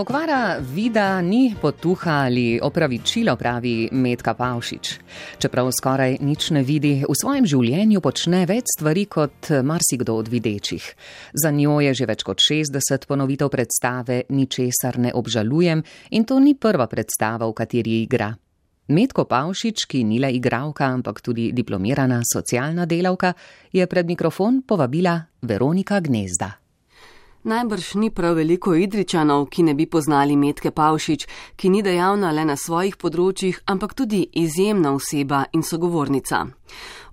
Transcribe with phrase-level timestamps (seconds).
[0.00, 4.92] Okvara vida ni potuha ali opravičilo, pravi Medka Pavšič.
[5.38, 10.86] Čeprav skoraj nič ne vidi, v svojem življenju počne več stvari kot marsikdo od videčih.
[11.36, 15.84] Za njo je že več kot 60 ponovitev predstave Ničesar ne obžalujem
[16.16, 18.32] in to ni prva predstava, v kateri igra.
[18.88, 23.34] Medko Pavšič, ki ni le igralka, ampak tudi diplomirana socialna delavka,
[23.68, 26.69] je pred mikrofon povabila Veronika Gnezda.
[27.42, 31.22] Najbrž ni prav veliko idričanov, ki ne bi poznali Metke Pavšič,
[31.56, 36.42] ki ni dejavna le na svojih področjih, ampak tudi izjemna oseba in sogovornica.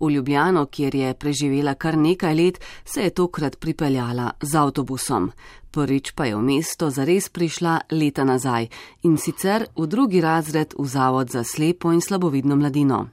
[0.00, 5.28] V Ljubljano, kjer je preživela kar nekaj let, se je tokrat pripeljala z avtobusom.
[5.70, 8.70] Prvič pa je v mesto zares prišla leta nazaj
[9.04, 13.08] in sicer v drugi razred v Zavod za slepo in slabovidno mladino.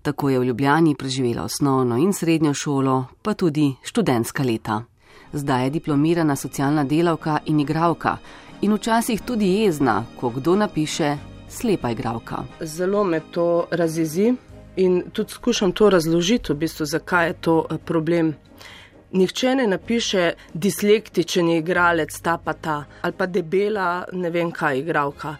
[0.00, 4.84] Tako je v Ljubljani preživela osnovno in srednjo šolo, pa tudi študentska leta
[5.32, 8.16] zdaj je diplomirana socialna delavka in igravka
[8.60, 11.16] in včasih tudi jezna, ko kdo napiše
[11.48, 12.44] slepa igravka.
[12.60, 14.34] Zelo me to razizi
[14.76, 18.34] in tudi skušam to razložiti, v bistvu, zakaj je to eh, problem.
[19.12, 25.36] Nihče ne napiše dislektičen igralec, ta pa ta, ali pa debela, ne vem kaj, igravka.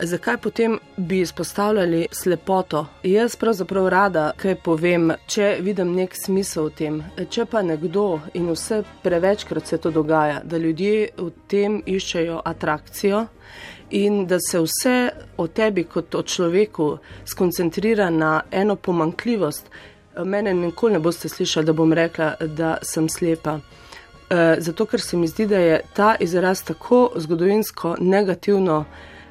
[0.00, 2.86] Zakaj potem bi izpostavljali slepoto?
[3.02, 6.98] Jaz pravzaprav rada, kaj povem, če vidim nek smisel v tem.
[7.30, 13.22] Če pa nekdo in vse prevečkrat se to dogaja, da ljudje v tem iščejo atrakcijo
[13.90, 14.96] in da se vse
[15.36, 16.90] o tebi kot o človeku
[17.24, 19.70] skoncentrira na eno pomankljivost,
[20.24, 23.58] mene nikoli ne boste slišali, da bom rekla, da sem slepa.
[24.28, 28.84] Eh, zato, ker se mi zdi, da je ta izraz tako zgodovinsko negativno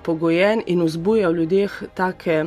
[0.05, 2.43] pogojen in vzbuja v ljudeh take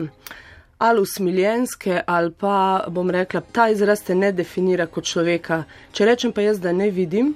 [0.78, 5.64] ali usmiljenske, ali pa bom rekla, ta izraz te ne definira kot človeka.
[5.92, 7.34] Če rečem pa jaz, da ne vidim,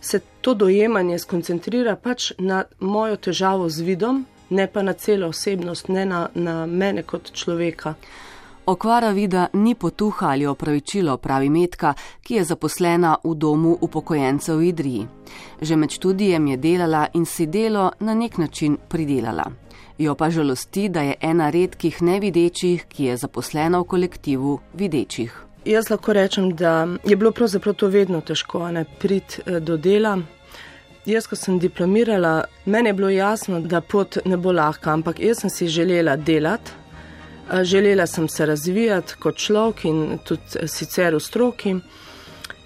[0.00, 5.88] se to dojemanje skoncentrira pač na mojo težavo z vidom, ne pa na celo osebnost,
[5.88, 7.94] ne na, na mene kot človeka.
[8.66, 14.68] Okvara vida ni potuha ali opravičilo, pravi Metka, ki je zaposlena v domu upokojencev v
[14.68, 15.06] Idriji.
[15.60, 19.44] Že med študijem je delala in si delo na nek način pridelala.
[19.98, 25.34] Jo pa žalosti, da je ena redkih nevidečih, ki je zaposlena v kolektivu videčih.
[25.64, 30.18] Jaz lahko rečem, da je bilo pravzaprav to vedno težko, ne prid eh, do dela.
[31.04, 35.44] Jaz, ko sem diplomirala, meni je bilo jasno, da pot ne bo lahka, ampak jaz
[35.44, 36.83] sem si želela delati.
[37.62, 41.76] Želela sem se razvijati kot človek in tudi eh, sicer v stroki.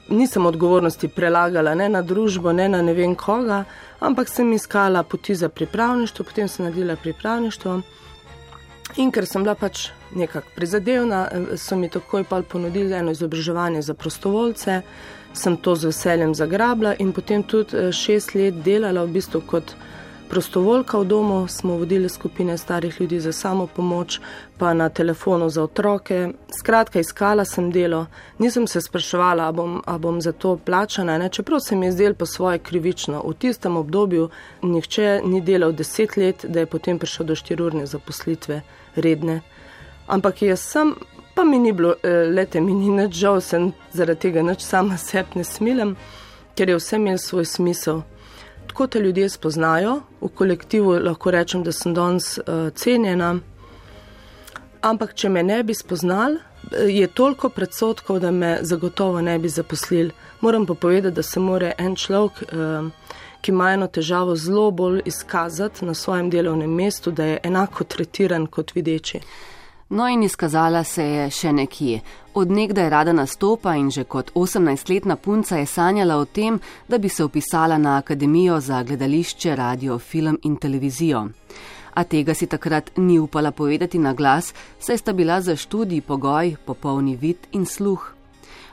[0.09, 3.65] Nisem odgovornosti prelagala ne na družbo, ne na ne vem koga,
[4.01, 7.81] ampak sem iskala poti za pripravništvo, potem sem naredila pripravništvo.
[8.97, 13.83] In ker sem bila pač nekako prizadevna, eh, so mi takoj pa ponudili eno izobraževanje
[13.83, 14.83] za prostovoljce,
[15.35, 19.75] sem to z veseljem zagrabila in potem tudi eh, šest let delala v bistvu kot
[20.29, 24.21] prostovoljka v domu, smo vodili skupine starih ljudi za samo pomoč,
[24.59, 26.29] pa na telefonu za otroke.
[26.59, 28.07] Skratka, iskala sem delo,
[28.39, 31.29] nisem se spraševala, a bom, a bom za to plačana, ne?
[31.29, 33.23] čeprav se mi je zdel po svoje krivično.
[33.27, 34.29] V tistem obdobju
[34.63, 38.61] nihče ni delal deset let, da je potem prišel do štirurne zaposlitve
[38.97, 39.41] redne.
[40.07, 40.95] Ampak jaz sem,
[41.35, 44.97] pa mi ni bilo, eh, lete mi ni nič žal, sem zaradi tega nič sama
[44.97, 45.97] sebi ne smilem,
[46.55, 48.03] ker je vse imel svoj smisel
[48.69, 53.39] tako te ljudje spoznajo, v kolektivu lahko rečem, da sem danes uh, cenjena.
[54.83, 59.49] Ampak, če me ne bi spoznal, eh, je toliko predsotkov, da me zagotovo ne bi
[59.49, 60.13] zaposlili.
[60.41, 65.03] Moram pa povedati, da se more en človek, uh, ki ima eno težavo, zelo bolj
[65.05, 69.21] izkazati na svojem delovnem mestu, da je enako tretiran kot videči.
[69.91, 72.01] No in izkazala se je še nekje.
[72.35, 77.25] Odnegdaj rada nastopa in že kot 18-letna punca je sanjala o tem, da bi se
[77.25, 81.29] upisala na Akademijo za gledališče, radio, film in televizijo.
[81.95, 86.57] A tega si takrat ni upala povedati na glas, saj sta bila za študij pogoj
[86.67, 88.13] popolni vid in sluh.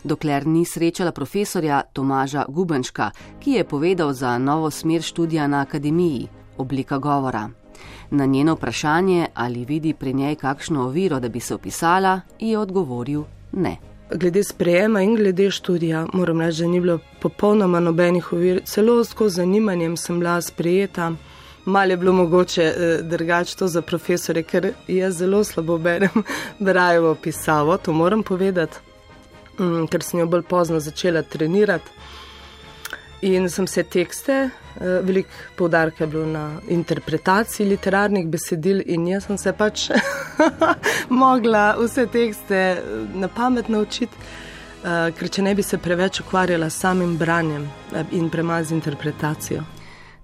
[0.03, 6.27] Dokler ni srečala profesorja Tomaža Gubenška, ki je povedal za novo smer študija na Akademiji,
[6.57, 7.64] oblika govora.
[8.11, 13.23] Na njeno vprašanje, ali vidi pri njej kakšno oviro, da bi se opisala, je odgovoril
[13.51, 13.77] ne.
[14.11, 19.35] Glede sprejema in glede študija, moram reči, da ni bilo popolnoma nobenih ovir, celo skozi
[19.35, 21.11] zanimanjem sem bila sprejeta.
[21.65, 26.23] Mal je bilo mogoče eh, drugače to za profesore, ker jaz zelo slabo berem
[26.59, 28.77] Brajevo pisavo, to moram povedati,
[29.59, 31.91] mm, ker sem jo bolj pozno začela trenirati.
[33.21, 39.25] In sem se tekste, eh, veliko poudarka je bilo na interpretaciji literarnih besedil, in jaz
[39.25, 39.89] sem se pač
[41.23, 42.81] mogla vse tekste eh,
[43.13, 44.17] na pamet naučiti,
[44.83, 47.69] eh, ker če ne bi se preveč ukvarjala s samim branjem
[48.11, 49.63] in premaz interpretacijo.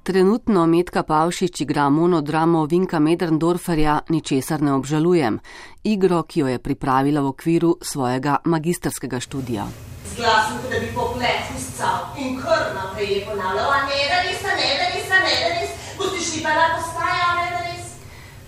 [0.03, 5.37] Trenutno Metka Pavšič igra monodramo Vinka Medrndorferja Ničesar ne obžalujem,
[5.83, 9.67] igro, ki jo je pripravila v okviru svojega magistrskega študija.
[10.13, 14.55] Zglasim, da bi poplek uscal in kar naprej je ponavljal, a ne da res, a
[14.59, 17.63] ne da res, a ne da res, boste šli pa na postajo, a ne da
[17.69, 17.89] res.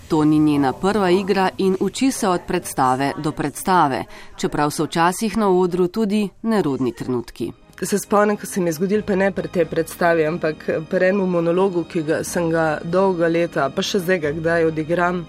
[0.08, 4.04] To ni njena prva igra in uči se od predstave do predstave,
[4.36, 7.52] čeprav so včasih na odru tudi nerodni trenutki
[7.82, 11.30] se spomnim, ko se mi je zgodil, pa ne pri tej predstavi, ampak pri enem
[11.30, 15.24] monologu, ki ga, sem ga dolga leta, pa še zdaj ga kdaj odigram,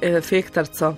[0.00, 0.94] efektarco.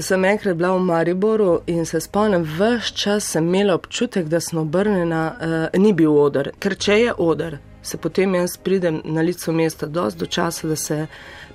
[0.00, 4.58] Sem enkrat bila v Mariboru in se spomnim, vse čas sem imela občutek, da sem
[4.58, 6.50] obrnjena, eh, ni bil odr.
[6.58, 10.76] Ker če je odr, se potem jaz pridem na lico mesta dosti do časa, da
[10.76, 11.06] se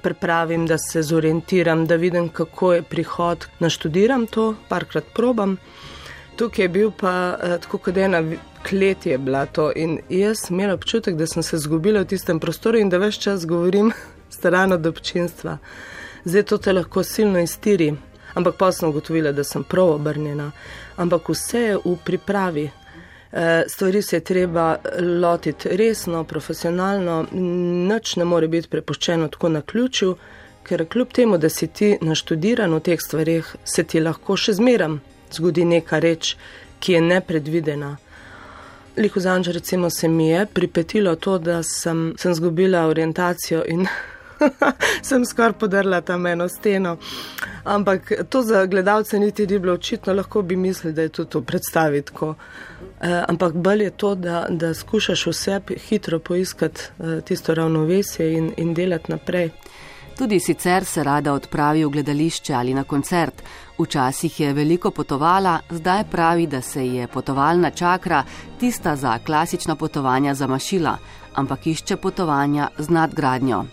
[0.01, 3.47] pripravim, da se zorientiram, da vidim, kako je prihod.
[3.59, 5.57] Naštudiram to, parkrat probam.
[6.35, 8.21] Tukaj je bil pa uh, tako, kot ena
[8.69, 9.71] klet je bila to.
[9.75, 13.17] In jaz sem imela občutek, da sem se izgubila v tistem prostoru in da več
[13.17, 13.91] čas govorim
[14.37, 15.57] stran od občinstva.
[16.25, 17.93] Zdaj to te lahko silno iztiri,
[18.35, 20.51] ampak pa sem ugotovila, da sem prav obrnjena.
[21.01, 22.65] Ampak vse je v pripravi.
[22.65, 27.25] Uh, stvari se je treba lotiti resno, profesionalno,
[27.89, 30.13] nič ne more biti prepuščeno tako na ključu,
[30.63, 35.01] ker kljub temu, da si ti naštudiran v teh stvarih, se ti lahko še zmeram
[35.35, 36.35] zgodi neka reč,
[36.79, 37.95] ki je nepredvidena.
[38.97, 43.87] Liko zanč, recimo, se mi je pripetilo to, da sem, sem zgubila orientacijo in
[45.07, 46.97] sem skoraj podrla tam eno steno.
[47.63, 51.41] Ampak to za gledalce niti ni bilo očitno, lahko bi mislili, da je to, to
[51.41, 52.11] predstaviti.
[53.01, 55.59] E, ampak bolj je to, da, da skušaš vse
[55.89, 59.49] hitro poiskati e, tisto ravnovesje in, in delati naprej.
[60.17, 63.43] Tudi sicer se rada odpravi v gledališče ali na koncert.
[63.77, 68.23] Včasih je veliko potovala, zdaj pravi, da se je potovalna čakra,
[68.59, 70.97] tista za klasična potovanja, zamašila,
[71.35, 73.65] ampak išče potovanja z nadgradnjo.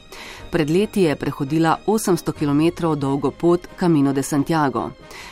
[0.51, 4.91] Pred leti je prehodila 800 km dolgo pot Camino de Santiago.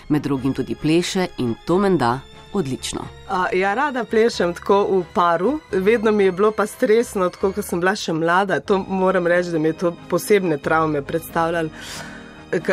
[0.09, 2.21] Med drugim tudi pleše in to menda
[2.53, 3.01] odlično.
[3.29, 7.65] A, ja, rada plešem tako v paru, vedno mi je bilo pa stresno, tako kot
[7.65, 8.61] sem bila še mlada.
[8.61, 11.69] To moram reči, da mi je to posebne travme predstavljalo.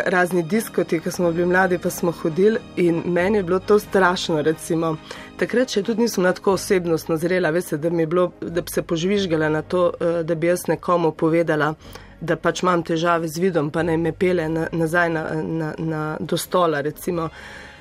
[0.06, 4.42] Razni diskoti, ko smo bili mladi, pa smo hodili in meni je bilo to strašno.
[4.42, 4.96] Recimo.
[5.38, 9.62] Takrat še tudi nisem tako osebnostno zrela, veste, da, bilo, da bi se požvižgala na
[9.62, 11.76] to, eh, da bi jaz nekomu povedala,
[12.22, 16.38] da pač imam težave z vidom, pa naj me pele nazaj na, na, na, do
[16.38, 16.82] stola.
[16.82, 17.30] Recimo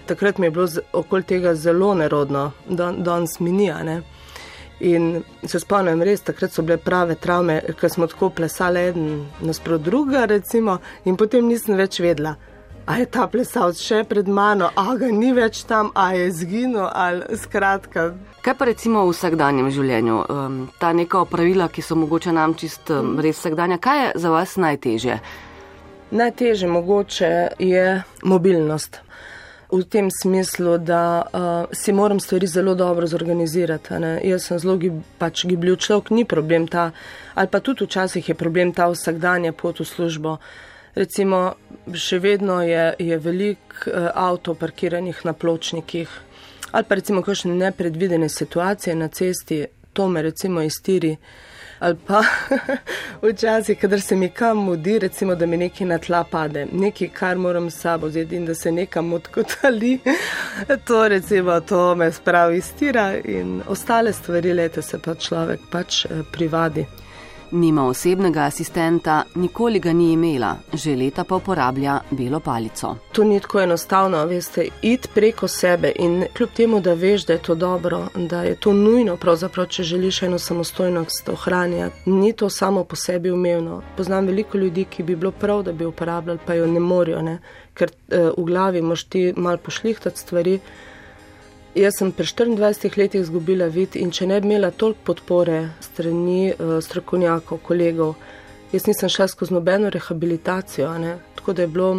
[0.07, 3.71] takrat mi je bilo okoli tega zelo nerodno, danes mi ni.
[4.81, 9.07] In se spomnim, res takrat so bile prave travme, ker smo tako plesali en
[9.41, 12.35] nasprot druga, recimo, in potem nisem več vedela.
[12.87, 16.85] A je ta plesalc še pred mano, a ga ni več tam, a je zginil,
[16.87, 18.13] ali skratka.
[18.45, 22.93] Kaj pa recimo v vsakdanjem življenju, um, ta neka opravila, ki so mogoče nam čist
[22.95, 25.19] um, res vsakdanja, kaj je za vas najtežje?
[26.15, 27.89] Najtežje mogoče je
[28.23, 29.01] mobilnost
[29.73, 33.95] v tem smislu, da uh, si moram stvari zelo dobro zorganizirati.
[33.99, 34.21] Ne?
[34.25, 36.91] Jaz sem zelo gib, pač gibljiv človek, ni problem ta,
[37.35, 40.37] ali pa tudi včasih je problem ta vsakdanje pot v službo.
[40.95, 41.57] Recimo,
[41.93, 46.09] še vedno je, je velik uh, avto parkiranih na pločnikih,
[46.73, 49.67] ali pa recimo kakšne nepredvidene situacije na cesti,
[49.97, 51.17] to me recimo iztiri.
[51.79, 52.23] Ali pa
[53.23, 57.37] včasih, kadar se mi kam mudi, recimo, da mi nekaj na tla pade, nekaj, kar
[57.37, 59.99] moram s sabo vzeti in da se nekam odkotali,
[60.87, 66.23] to recimo, to me spravi stira in ostale stvari lete se pa človek pač eh,
[66.33, 66.87] privadi.
[67.51, 72.97] Nima osebnega asistenta, nikoli ga ni imela, že leta pa uporablja belo palico.
[73.13, 77.43] To ni tako enostavno, veste, id preko sebe in kljub temu, da veš, da je
[77.43, 82.85] to dobro, da je to nujno, pravzaprav, če želiš eno samostojnost ohranjati, ni to samo
[82.85, 83.83] po sebi umevno.
[83.97, 87.39] Poznam veliko ljudi, ki bi bilo prav, da bi uporabljali, pa jo ne morajo, ne?
[87.77, 90.59] ker eh, v glavi moš ti mal pošlihtati stvari.
[91.77, 96.55] Jaz sem pri 24 letih izgubila vid in če ne bi imela toliko podpore strani
[96.55, 98.15] uh, strokovnjakov, kolegov,
[98.73, 100.95] jaz nisem šla skozi nobeno rehabilitacijo.
[100.99, 101.19] Ne?
[101.37, 101.91] Tako da je bilo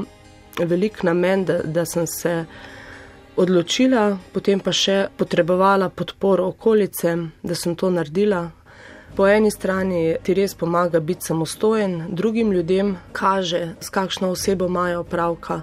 [0.58, 2.34] velik namen, da, da sem se
[3.38, 8.48] odločila, potem pa še potrebovala podporo okolice, da sem to naredila.
[9.14, 15.06] Po eni strani ti res pomaga biti samostojen, drugim ljudem kaže, s kakšno osebo imajo
[15.06, 15.62] opravka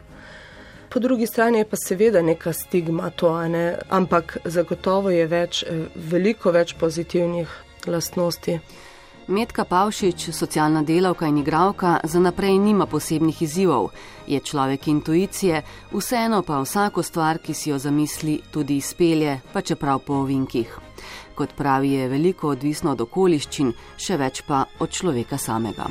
[0.95, 3.79] po drugi strani je pa seveda neka stigma to, ne?
[3.89, 7.49] ampak zagotovo je več, eh, veliko več pozitivnih
[7.87, 8.61] lastnosti.
[9.27, 13.91] Metka Pavšič, socialna delavka in igravka, za naprej nima posebnih izzivov.
[14.27, 19.99] Je človek intuicije, vseeno pa vsako stvar, ki si jo zamisli, tudi izpelje, pa čeprav
[19.99, 20.79] po ovinkih.
[21.35, 25.91] Kot pravi, je veliko odvisno od okoliščin, še več pa od človeka samega.